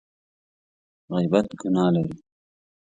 غیبت 1.13 1.47
ګناه 1.59 1.87
لري! 1.95 2.15